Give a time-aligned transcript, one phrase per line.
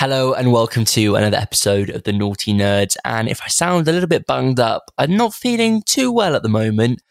[0.00, 2.96] Hello and welcome to another episode of the Nauti Nerds.
[3.04, 6.42] And if I sound a little bit bunged up, I'm not feeling too well at
[6.42, 7.02] the moment.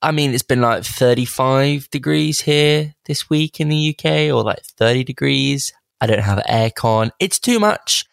[0.00, 4.62] I mean, it's been like 35 degrees here this week in the UK, or like
[4.62, 5.70] 30 degrees.
[6.00, 7.10] I don't have aircon.
[7.20, 8.06] It's too much.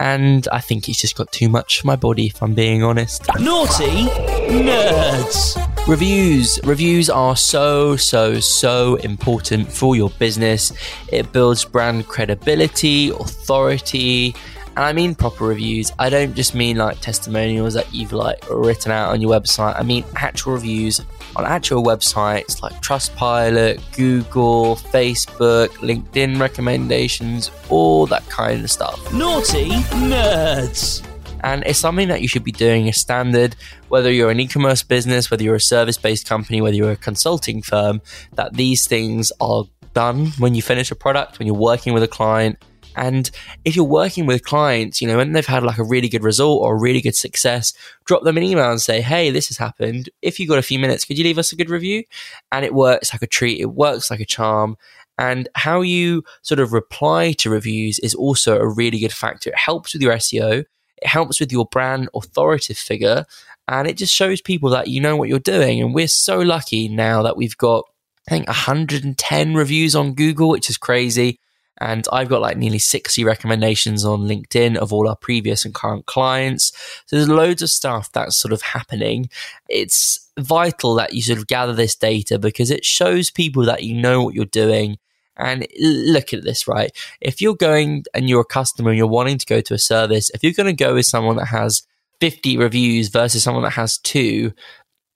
[0.00, 3.24] And I think it's just got too much for my body, if I'm being honest.
[3.24, 4.08] Nauti
[4.48, 5.71] Nerds.
[5.88, 6.60] Reviews.
[6.62, 10.72] Reviews are so, so, so important for your business.
[11.08, 14.32] It builds brand credibility, authority,
[14.76, 15.92] and I mean proper reviews.
[15.98, 19.78] I don't just mean like testimonials that you've like written out on your website.
[19.78, 21.00] I mean actual reviews
[21.34, 28.98] on actual websites like Trustpilot, Google, Facebook, LinkedIn recommendations, all that kind of stuff.
[29.06, 29.70] Nauti
[30.08, 31.11] Nerds.
[31.42, 33.56] And it's something that you should be doing as standard,
[33.88, 36.96] whether you're an e commerce business, whether you're a service based company, whether you're a
[36.96, 38.00] consulting firm,
[38.34, 42.08] that these things are done when you finish a product, when you're working with a
[42.08, 42.58] client
[42.96, 43.30] and
[43.64, 46.62] if you're working with clients, you know, when they've had like a really good result
[46.62, 47.72] or a really good success,
[48.04, 50.10] drop them an email and say, Hey, this has happened.
[50.20, 52.04] If you got a few minutes, could you leave us a good review?
[52.50, 53.60] And it works like a treat.
[53.60, 54.76] It works like a charm.
[55.18, 59.50] And how you sort of reply to reviews is also a really good factor.
[59.50, 60.64] It helps with your SEO.
[61.02, 63.26] It helps with your brand authoritative figure.
[63.68, 65.80] And it just shows people that you know what you're doing.
[65.80, 67.84] And we're so lucky now that we've got,
[68.28, 71.38] I think, 110 reviews on Google, which is crazy.
[71.80, 76.06] And I've got like nearly 60 recommendations on LinkedIn of all our previous and current
[76.06, 76.70] clients.
[77.06, 79.28] So there's loads of stuff that's sort of happening.
[79.68, 84.00] It's vital that you sort of gather this data because it shows people that you
[84.00, 84.98] know what you're doing.
[85.36, 86.90] And look at this, right?
[87.20, 90.30] If you're going and you're a customer and you're wanting to go to a service,
[90.34, 91.86] if you're going to go with someone that has
[92.20, 94.52] 50 reviews versus someone that has two,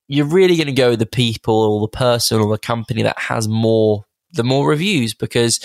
[0.09, 3.19] you're really going to go with the people or the person or the company that
[3.19, 5.61] has more the more reviews because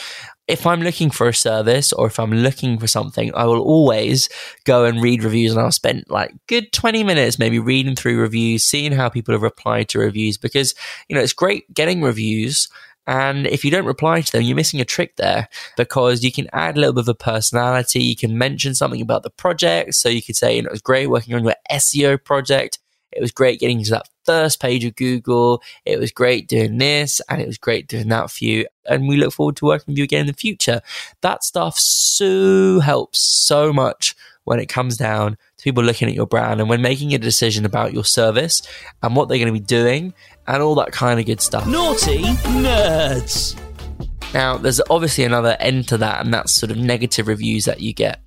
[0.47, 4.27] if I'm looking for a service or if I'm looking for something, I will always
[4.65, 8.63] go and read reviews and I'll spend like good 20 minutes maybe reading through reviews,
[8.63, 10.75] seeing how people have replied to reviews because,
[11.07, 12.67] you know, it's great getting reviews.
[13.11, 16.47] And if you don't reply to them, you're missing a trick there because you can
[16.53, 18.01] add a little bit of a personality.
[18.01, 19.95] You can mention something about the project.
[19.95, 22.79] So you could say, you know, it was great working on your SEO project.
[23.11, 25.61] It was great getting to that first page of Google.
[25.83, 28.65] It was great doing this and it was great doing that for you.
[28.85, 30.79] And we look forward to working with you again in the future.
[31.19, 36.27] That stuff so helps so much when it comes down to people looking at your
[36.27, 38.61] brand and when making a decision about your service
[39.03, 40.13] and what they're going to be doing
[40.51, 41.63] and all that kind of good stuff.
[41.63, 42.23] Nauti
[42.61, 43.57] nerds.
[44.33, 47.93] Now, there's obviously another end to that, and that's sort of negative reviews that you
[47.93, 48.19] get.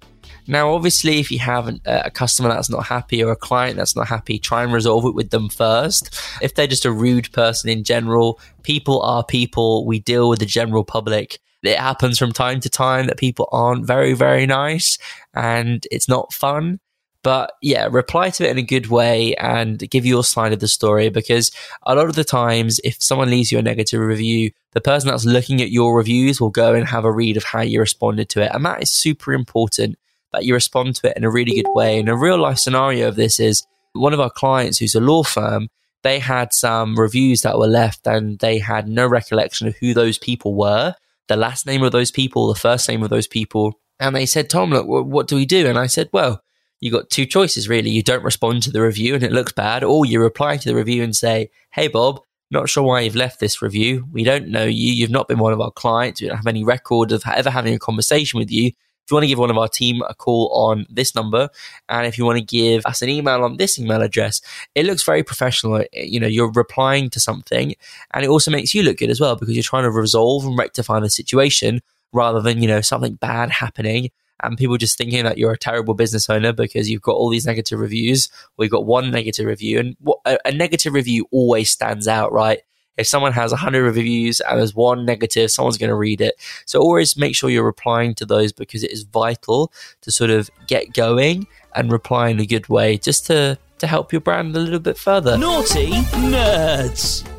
[0.47, 3.77] Now, obviously, if you have an, uh, a customer that's not happy or a client
[3.77, 6.19] that's not happy, try and resolve it with them first.
[6.41, 9.87] If they're just a rude person in general, people are people.
[9.87, 11.39] We deal with the general public.
[11.63, 14.99] It happens from time to time that people aren't very, very nice
[15.35, 16.79] and it's not fun.
[17.25, 20.69] But yeah, reply to it in a good way and give your side of the
[20.69, 21.51] story because
[21.83, 25.25] a lot of the times, if someone leaves you a negative review, the person that's
[25.25, 28.43] looking at your reviews will go and have a read of how you responded to
[28.43, 28.51] it.
[28.53, 29.97] And that is super important
[30.35, 31.99] that you respond to it in a really good way.
[31.99, 35.23] And a real life scenario of this is one of our clients who's a law
[35.23, 35.69] firm,
[36.03, 40.19] they had some reviews that were left and they had no recollection of who those
[40.19, 40.95] people were,
[41.29, 43.81] the last name of those people, the first name of those people.
[43.99, 45.67] And they said, Tom, look, what do we do?
[45.67, 46.43] And I said, well,
[46.81, 47.91] you got two choices really.
[47.91, 50.75] You don't respond to the review and it looks bad, or you reply to the
[50.75, 52.21] review and say, hey, Bob,
[52.51, 54.07] not sure why you've left this review.
[54.13, 54.93] We don't know you.
[54.93, 56.21] You've not been one of our clients.
[56.21, 58.67] We don't have any record of ever having a conversation with you.
[58.69, 61.51] If you want to give one of our team a call on this number,
[61.91, 64.41] and if you want to give us an email on this email address,
[64.75, 65.85] it looks very professional.
[65.93, 67.75] You know, you're replying to something,
[68.13, 70.57] and it also makes you look good as well because you're trying to resolve and
[70.57, 71.83] rectify the situation
[72.15, 74.11] rather than, you know, something bad happening
[74.43, 77.47] and people just thinking that you're a terrible business owner because you've got all these
[77.47, 79.79] negative reviews or you've got one negative review.
[79.79, 82.61] And what, a, a, negative review always stands out, right?
[82.97, 86.35] If someone has 100 reviews and there's one negative, someone's going to read it.
[86.67, 89.73] So always make sure you're replying to those because it is vital
[90.03, 94.13] to sort of get going and reply in a good way just to, to help
[94.13, 95.37] your brand a little bit further.
[95.37, 95.91] Nauti
[96.31, 97.34] nerds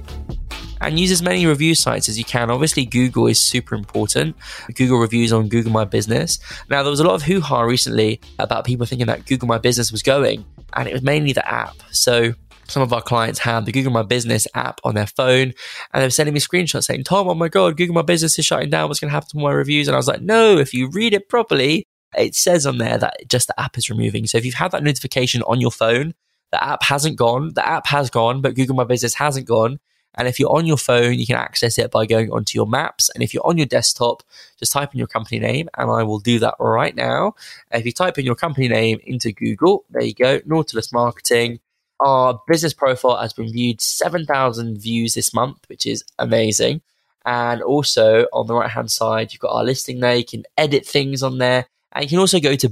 [0.82, 2.50] and use as many review sites as you can.
[2.50, 4.36] Obviously, Google is super important.
[4.76, 6.40] Google reviews on Google My Business.
[6.70, 9.58] Now, there was a lot of hoo ha recently about people thinking that Google My
[9.58, 11.76] Business was going, and it was mainly the app.
[11.92, 12.34] So,
[12.68, 15.54] some of our clients have the Google My Business app on their phone
[15.94, 18.46] and they were sending me screenshots saying, Tom, oh my God, Google My Business is
[18.46, 18.88] shutting down.
[18.88, 19.88] What's going to happen to my reviews?
[19.88, 21.86] And I was like, no, if you read it properly,
[22.18, 24.26] it says on there that just the app is removing.
[24.26, 26.14] So if you've had that notification on your phone,
[26.52, 29.80] the app hasn't gone, the app has gone, but Google My Business hasn't gone.
[30.16, 33.10] And if you're on your phone, you can access it by going onto your maps.
[33.14, 34.24] And if you're on your desktop,
[34.58, 37.36] just type in your company name, and I will do that right now.
[37.72, 41.60] If you type in your company name into Google, there you go, Nautilus Marketing.
[42.00, 46.82] Our business profile has been viewed 7,000 views this month, which is amazing.
[47.26, 50.16] And also on the right hand side, you've got our listing there.
[50.16, 51.68] You can edit things on there.
[51.92, 52.70] And you can also go to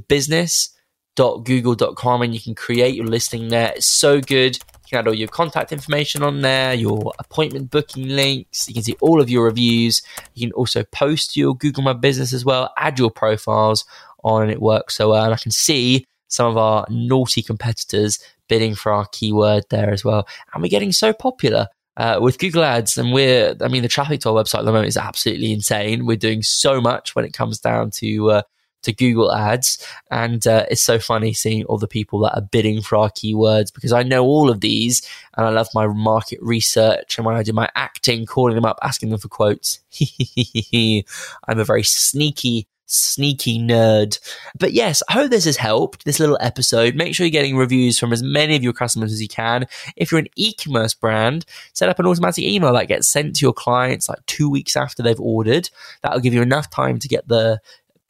[1.16, 3.74] business.google.com and you can create your listing there.
[3.76, 4.56] It's so good.
[4.56, 8.68] You can add all your contact information on there, your appointment booking links.
[8.68, 10.02] You can see all of your reviews.
[10.34, 13.86] You can also post your Google My Business as well, add your profiles
[14.24, 15.24] on, and it works so well.
[15.24, 18.20] And I can see some of our naughty competitors
[18.50, 20.28] bidding for our keyword there as well.
[20.54, 21.68] And we're getting so popular.
[21.96, 24.72] Uh, with Google Ads, and we're, I mean, the traffic to our website at the
[24.72, 26.08] moment is absolutely insane.
[26.08, 28.42] We're doing so much when it comes down to uh,
[28.84, 32.82] to Google Ads, and uh, it's so funny seeing all the people that are bidding
[32.82, 37.18] for our keywords because I know all of these, and I love my market research.
[37.18, 39.80] And when I do my acting, calling them up, asking them for quotes,
[40.74, 44.20] I'm a very sneaky sneaky nerd.
[44.58, 46.96] But yes, I hope this has helped this little episode.
[46.96, 49.68] Make sure you're getting reviews from as many of your customers as you can.
[49.96, 53.54] If you're an e-commerce brand, set up an automatic email that gets sent to your
[53.54, 55.70] clients like two weeks after they've ordered.
[56.02, 57.60] That'll give you enough time to get the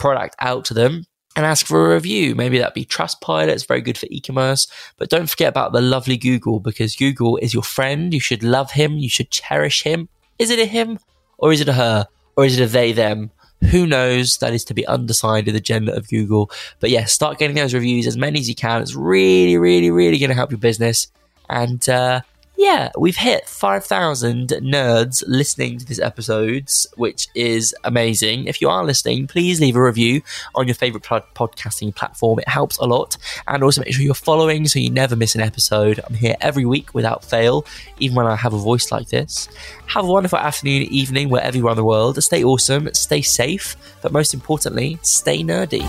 [0.04, 1.06] product out to them
[1.38, 2.36] and ask for a review.
[2.36, 3.48] Maybe that'd be Trustpilot.
[3.48, 4.68] It's very good for e-commerce.
[4.98, 8.14] But don't forget about the lovely Google because Google is your friend.
[8.14, 8.98] You should love him.
[8.98, 10.10] You should cherish him.
[10.38, 11.00] Is it a him
[11.38, 12.06] or is it a her
[12.36, 13.32] or is it a they, them?
[13.72, 14.40] Who knows?
[14.40, 16.52] That is to be undecided, the gender of Google.
[16.82, 18.82] But yeah, start getting those reviews as many as you can.
[18.82, 21.08] It's really, really, really going to help your business.
[21.50, 22.22] And uh,
[22.56, 28.46] yeah, we've hit 5,000 nerds listening to these episodes, which is amazing.
[28.46, 30.22] If you are listening, please leave a review
[30.54, 32.40] on your favorite podcasting platform.
[32.40, 33.18] It helps a lot.
[33.48, 36.00] And also make sure you're following so you never miss an episode.
[36.08, 37.66] I'm here every week without fail,
[38.00, 39.50] even when I have a voice like this.
[39.88, 42.24] Have a wonderful afternoon, evening, wherever you are in the world.
[42.24, 45.82] Stay awesome, stay safe, but most importantly, stay nerdy.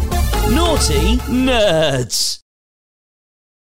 [0.48, 2.43] Nauti Nerds.